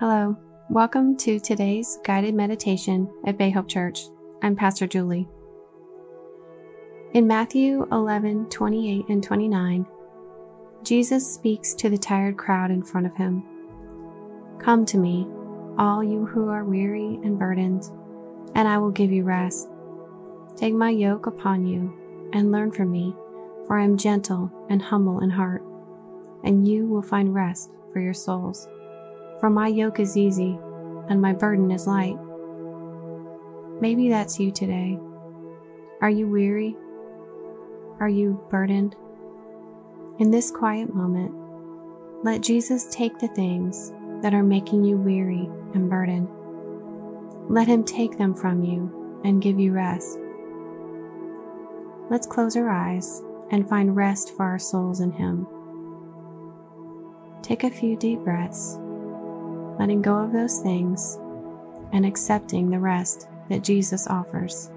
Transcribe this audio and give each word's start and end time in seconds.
Hello, 0.00 0.36
welcome 0.70 1.16
to 1.16 1.40
today's 1.40 1.98
guided 2.04 2.32
meditation 2.32 3.12
at 3.26 3.36
Bay 3.36 3.50
Hope 3.50 3.66
Church. 3.66 4.02
I'm 4.40 4.54
Pastor 4.54 4.86
Julie. 4.86 5.26
In 7.14 7.26
Matthew 7.26 7.84
11 7.90 8.48
28 8.48 9.08
and 9.08 9.24
29, 9.24 9.86
Jesus 10.84 11.34
speaks 11.34 11.74
to 11.74 11.90
the 11.90 11.98
tired 11.98 12.36
crowd 12.36 12.70
in 12.70 12.84
front 12.84 13.08
of 13.08 13.16
him 13.16 13.42
Come 14.60 14.86
to 14.86 14.98
me, 14.98 15.26
all 15.78 16.04
you 16.04 16.26
who 16.26 16.48
are 16.48 16.62
weary 16.62 17.18
and 17.24 17.36
burdened, 17.36 17.90
and 18.54 18.68
I 18.68 18.78
will 18.78 18.92
give 18.92 19.10
you 19.10 19.24
rest. 19.24 19.68
Take 20.54 20.74
my 20.74 20.90
yoke 20.90 21.26
upon 21.26 21.66
you 21.66 21.92
and 22.32 22.52
learn 22.52 22.70
from 22.70 22.92
me, 22.92 23.16
for 23.66 23.76
I 23.76 23.82
am 23.82 23.96
gentle 23.96 24.52
and 24.70 24.80
humble 24.80 25.18
in 25.18 25.30
heart, 25.30 25.64
and 26.44 26.68
you 26.68 26.86
will 26.86 27.02
find 27.02 27.34
rest 27.34 27.72
for 27.92 27.98
your 27.98 28.14
souls. 28.14 28.68
For 29.40 29.48
my 29.48 29.68
yoke 29.68 30.00
is 30.00 30.16
easy 30.16 30.58
and 31.08 31.22
my 31.22 31.32
burden 31.32 31.70
is 31.70 31.86
light. 31.86 32.16
Maybe 33.80 34.08
that's 34.08 34.40
you 34.40 34.50
today. 34.50 34.98
Are 36.00 36.10
you 36.10 36.28
weary? 36.28 36.76
Are 38.00 38.08
you 38.08 38.44
burdened? 38.50 38.96
In 40.18 40.32
this 40.32 40.50
quiet 40.50 40.92
moment, 40.92 41.32
let 42.24 42.40
Jesus 42.40 42.88
take 42.90 43.18
the 43.20 43.28
things 43.28 43.92
that 44.22 44.34
are 44.34 44.42
making 44.42 44.82
you 44.82 44.96
weary 44.96 45.48
and 45.74 45.88
burdened. 45.88 46.28
Let 47.48 47.68
Him 47.68 47.84
take 47.84 48.18
them 48.18 48.34
from 48.34 48.64
you 48.64 49.20
and 49.24 49.40
give 49.40 49.60
you 49.60 49.72
rest. 49.72 50.18
Let's 52.10 52.26
close 52.26 52.56
our 52.56 52.70
eyes 52.70 53.22
and 53.52 53.68
find 53.68 53.94
rest 53.94 54.36
for 54.36 54.44
our 54.44 54.58
souls 54.58 54.98
in 54.98 55.12
Him. 55.12 55.46
Take 57.42 57.62
a 57.62 57.70
few 57.70 57.96
deep 57.96 58.20
breaths 58.20 58.78
letting 59.78 60.02
go 60.02 60.16
of 60.16 60.32
those 60.32 60.58
things 60.58 61.18
and 61.92 62.04
accepting 62.04 62.70
the 62.70 62.78
rest 62.78 63.28
that 63.48 63.62
Jesus 63.62 64.06
offers. 64.08 64.70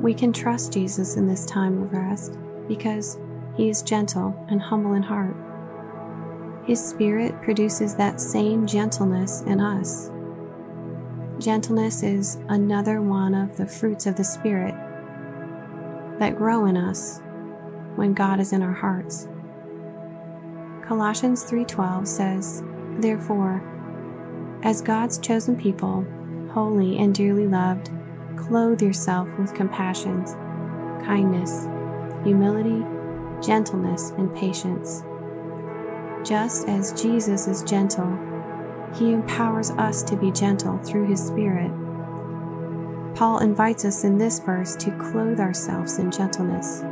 We 0.00 0.14
can 0.14 0.32
trust 0.32 0.72
Jesus 0.72 1.16
in 1.16 1.26
this 1.26 1.44
time 1.46 1.82
of 1.82 1.92
rest 1.92 2.38
because 2.68 3.18
he 3.56 3.68
is 3.68 3.82
gentle 3.82 4.36
and 4.48 4.60
humble 4.60 4.92
in 4.92 5.02
heart. 5.02 5.36
His 6.66 6.84
Spirit 6.84 7.40
produces 7.42 7.94
that 7.96 8.20
same 8.20 8.66
gentleness 8.66 9.42
in 9.42 9.60
us. 9.60 10.10
Gentleness 11.38 12.02
is 12.02 12.38
another 12.48 13.00
one 13.00 13.34
of 13.34 13.56
the 13.56 13.66
fruits 13.66 14.06
of 14.06 14.16
the 14.16 14.24
Spirit 14.24 14.74
that 16.18 16.36
grow 16.36 16.66
in 16.66 16.76
us 16.76 17.20
when 17.96 18.14
God 18.14 18.40
is 18.40 18.52
in 18.52 18.62
our 18.62 18.72
hearts. 18.72 19.28
Colossians 20.82 21.42
3:12 21.42 22.06
says, 22.06 22.62
"Therefore, 22.98 23.62
as 24.62 24.80
God's 24.80 25.18
chosen 25.18 25.56
people, 25.56 26.04
holy 26.50 26.96
and 26.98 27.14
dearly 27.14 27.46
loved, 27.46 27.90
clothe 28.36 28.80
yourself 28.82 29.28
with 29.38 29.54
compassion, 29.54 30.24
kindness, 31.04 31.68
humility, 32.24 32.84
gentleness, 33.42 34.12
and 34.18 34.34
patience. 34.34 35.02
Just 36.24 36.68
as 36.68 37.00
Jesus 37.00 37.46
is 37.46 37.62
gentle, 37.62 38.18
he 38.94 39.12
empowers 39.12 39.70
us 39.72 40.02
to 40.04 40.16
be 40.16 40.30
gentle 40.30 40.78
through 40.78 41.06
his 41.06 41.24
Spirit. 41.24 41.70
Paul 43.14 43.38
invites 43.38 43.84
us 43.84 44.04
in 44.04 44.18
this 44.18 44.40
verse 44.40 44.76
to 44.76 44.90
clothe 44.92 45.40
ourselves 45.40 45.98
in 45.98 46.10
gentleness 46.10 46.82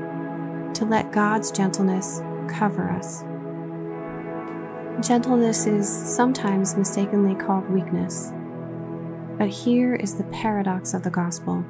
to 0.75 0.85
let 0.85 1.13
God's 1.13 1.51
gentleness 1.51 2.21
cover 2.49 2.91
us. 2.91 3.23
Gentleness 5.07 5.67
is 5.67 5.89
sometimes 5.89 6.77
mistakenly 6.77 7.35
called 7.35 7.69
weakness. 7.69 8.33
But 9.39 9.49
here 9.49 9.95
is 9.95 10.15
the 10.15 10.25
paradox 10.25 10.95
of 10.95 11.03
the 11.03 11.11
gospel 11.11 11.65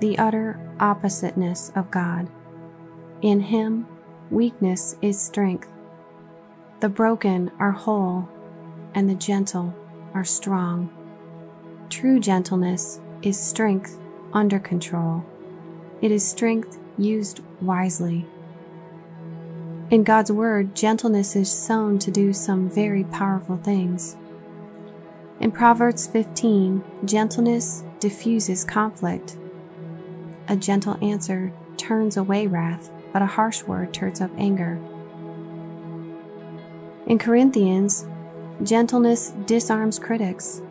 the 0.00 0.18
utter 0.18 0.60
oppositeness 0.80 1.72
of 1.74 1.90
God. 1.90 2.28
In 3.22 3.40
Him, 3.40 3.86
weakness 4.30 4.96
is 5.00 5.20
strength. 5.20 5.68
The 6.80 6.88
broken 6.88 7.50
are 7.58 7.72
whole, 7.72 8.28
and 8.94 9.08
the 9.08 9.14
gentle 9.14 9.74
are 10.12 10.24
strong. 10.24 10.90
True 11.88 12.20
gentleness 12.20 13.00
is 13.22 13.40
strength 13.40 13.98
under 14.32 14.58
control. 14.58 15.24
It 16.02 16.10
is 16.10 16.26
strength 16.26 16.78
used 16.98 17.40
wisely. 17.60 18.26
In 19.90 20.02
God's 20.02 20.32
Word, 20.32 20.74
gentleness 20.74 21.36
is 21.36 21.50
sown 21.50 21.98
to 22.00 22.10
do 22.10 22.32
some 22.32 22.68
very 22.68 23.04
powerful 23.04 23.56
things. 23.56 24.16
In 25.40 25.50
Proverbs 25.50 26.06
15, 26.06 26.82
gentleness 27.04 27.84
diffuses 28.00 28.64
conflict. 28.64 29.36
A 30.48 30.56
gentle 30.56 30.96
answer 31.04 31.52
turns 31.76 32.16
away 32.16 32.46
wrath, 32.46 32.90
but 33.12 33.22
a 33.22 33.26
harsh 33.26 33.62
word 33.64 33.92
turns 33.92 34.20
up 34.20 34.30
anger. 34.38 34.80
In 37.06 37.18
Corinthians, 37.18 38.06
gentleness 38.62 39.32
disarms 39.44 39.98
critics. 39.98 40.62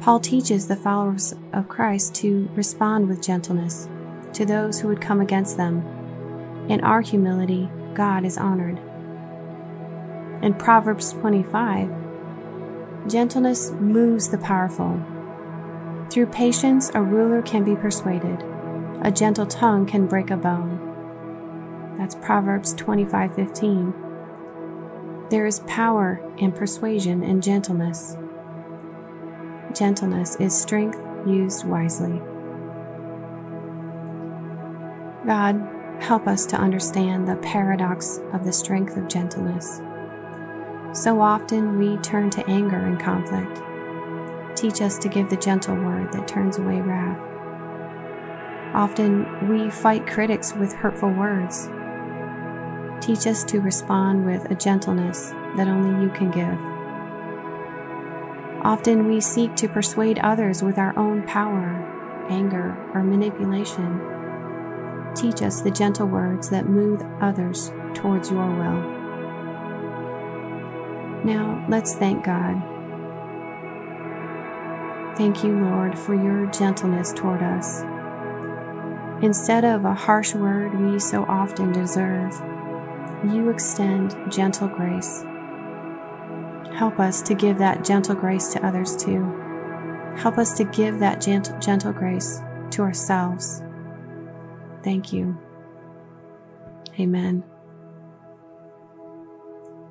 Paul 0.00 0.20
teaches 0.20 0.68
the 0.68 0.76
followers 0.76 1.34
of 1.52 1.68
Christ 1.68 2.14
to 2.16 2.50
respond 2.54 3.08
with 3.08 3.22
gentleness 3.22 3.88
to 4.36 4.44
those 4.44 4.80
who 4.80 4.88
would 4.88 5.00
come 5.00 5.20
against 5.20 5.56
them. 5.56 5.82
In 6.68 6.82
our 6.82 7.00
humility, 7.00 7.70
God 7.94 8.24
is 8.24 8.36
honored. 8.36 8.78
In 10.42 10.52
Proverbs 10.52 11.14
25, 11.14 11.88
gentleness 13.08 13.70
moves 13.72 14.28
the 14.28 14.36
powerful. 14.36 15.02
Through 16.10 16.26
patience, 16.26 16.90
a 16.94 17.00
ruler 17.02 17.40
can 17.40 17.64
be 17.64 17.74
persuaded. 17.76 18.44
A 19.00 19.10
gentle 19.10 19.46
tongue 19.46 19.86
can 19.86 20.06
break 20.06 20.30
a 20.30 20.36
bone. 20.36 20.80
That's 21.96 22.14
Proverbs 22.14 22.74
25:15. 22.74 23.94
There 25.30 25.46
is 25.46 25.60
power 25.60 26.20
in 26.36 26.52
persuasion 26.52 27.22
and 27.22 27.42
gentleness. 27.42 28.18
Gentleness 29.72 30.36
is 30.36 30.54
strength 30.54 31.00
used 31.26 31.66
wisely. 31.66 32.20
God, 35.26 35.60
help 36.00 36.28
us 36.28 36.46
to 36.46 36.56
understand 36.56 37.26
the 37.26 37.36
paradox 37.36 38.20
of 38.32 38.44
the 38.44 38.52
strength 38.52 38.96
of 38.96 39.08
gentleness. 39.08 39.80
So 40.92 41.20
often 41.20 41.78
we 41.78 41.96
turn 41.98 42.30
to 42.30 42.46
anger 42.48 42.76
and 42.76 42.98
conflict. 42.98 43.60
Teach 44.56 44.80
us 44.80 44.98
to 44.98 45.08
give 45.08 45.28
the 45.28 45.36
gentle 45.36 45.74
word 45.74 46.12
that 46.12 46.28
turns 46.28 46.58
away 46.58 46.80
wrath. 46.80 47.18
Often 48.72 49.48
we 49.48 49.68
fight 49.68 50.06
critics 50.06 50.54
with 50.54 50.72
hurtful 50.72 51.10
words. 51.10 51.68
Teach 53.04 53.26
us 53.26 53.42
to 53.44 53.60
respond 53.60 54.24
with 54.24 54.48
a 54.50 54.54
gentleness 54.54 55.30
that 55.56 55.66
only 55.66 56.04
you 56.04 56.10
can 56.10 56.30
give. 56.30 56.58
Often 58.64 59.08
we 59.08 59.20
seek 59.20 59.56
to 59.56 59.68
persuade 59.68 60.18
others 60.20 60.62
with 60.62 60.78
our 60.78 60.96
own 60.98 61.24
power, 61.26 62.26
anger, 62.30 62.76
or 62.94 63.02
manipulation. 63.02 64.15
Teach 65.16 65.40
us 65.40 65.62
the 65.62 65.70
gentle 65.70 66.06
words 66.06 66.50
that 66.50 66.68
move 66.68 67.02
others 67.22 67.72
towards 67.94 68.30
your 68.30 68.46
will. 68.46 68.96
Now, 71.24 71.66
let's 71.70 71.94
thank 71.96 72.22
God. 72.22 72.62
Thank 75.16 75.42
you, 75.42 75.58
Lord, 75.58 75.98
for 75.98 76.14
your 76.14 76.44
gentleness 76.52 77.14
toward 77.14 77.42
us. 77.42 77.80
Instead 79.22 79.64
of 79.64 79.86
a 79.86 79.94
harsh 79.94 80.34
word 80.34 80.78
we 80.78 80.98
so 80.98 81.24
often 81.24 81.72
deserve, 81.72 82.34
you 83.24 83.48
extend 83.48 84.14
gentle 84.30 84.68
grace. 84.68 85.24
Help 86.74 87.00
us 87.00 87.22
to 87.22 87.34
give 87.34 87.56
that 87.56 87.82
gentle 87.82 88.14
grace 88.14 88.48
to 88.48 88.64
others 88.64 88.94
too. 88.94 89.24
Help 90.18 90.36
us 90.36 90.52
to 90.58 90.64
give 90.64 90.98
that 90.98 91.22
gentle, 91.22 91.58
gentle 91.58 91.94
grace 91.94 92.42
to 92.70 92.82
ourselves. 92.82 93.62
Thank 94.86 95.12
you. 95.12 95.36
Amen. 97.00 97.42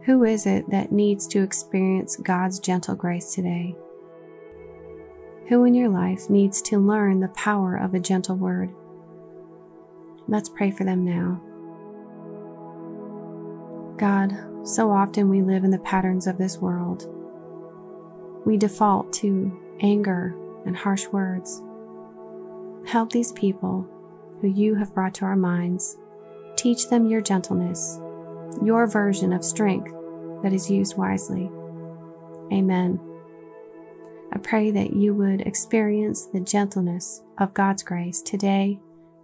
Who 0.05 0.23
is 0.23 0.45
it 0.45 0.69
that 0.69 0.93
needs 0.93 1.27
to 1.27 1.43
experience 1.43 2.15
God's 2.15 2.61
gentle 2.61 2.95
grace 2.95 3.35
today? 3.35 3.75
Who 5.49 5.65
in 5.65 5.73
your 5.73 5.89
life 5.89 6.29
needs 6.29 6.61
to 6.61 6.79
learn 6.79 7.19
the 7.19 7.27
power 7.27 7.75
of 7.75 7.93
a 7.93 7.99
gentle 7.99 8.37
word? 8.37 8.69
Let's 10.29 10.47
pray 10.47 10.71
for 10.71 10.85
them 10.85 11.03
now. 11.03 11.41
God, 13.97 14.33
so 14.65 14.91
often 14.91 15.27
we 15.27 15.41
live 15.41 15.65
in 15.65 15.71
the 15.71 15.79
patterns 15.79 16.25
of 16.25 16.37
this 16.37 16.59
world. 16.59 17.05
We 18.45 18.55
default 18.55 19.11
to 19.15 19.59
anger 19.81 20.37
and 20.65 20.77
harsh 20.77 21.05
words. 21.07 21.61
Help 22.85 23.11
these 23.11 23.33
people 23.33 23.89
who 24.41 24.47
you 24.47 24.75
have 24.75 24.93
brought 24.93 25.13
to 25.15 25.25
our 25.25 25.35
minds. 25.35 25.97
Teach 26.55 26.89
them 26.89 27.07
your 27.07 27.21
gentleness. 27.21 27.99
your 28.63 28.87
version 28.87 29.33
of 29.33 29.43
strength 29.43 29.91
that 30.43 30.53
is 30.53 30.69
used 30.69 30.97
wisely. 30.97 31.49
Amen. 32.51 32.99
I 34.31 34.37
pray 34.37 34.71
that 34.71 34.93
you 34.93 35.13
would 35.13 35.41
experience 35.41 36.25
the 36.25 36.39
gentleness 36.39 37.21
of 37.37 37.53
God's 37.53 37.83
grace 37.83 38.21
today 38.21 38.79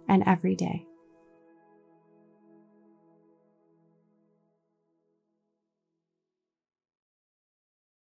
and 0.08 0.22
every 0.26 0.54
day. 0.54 0.86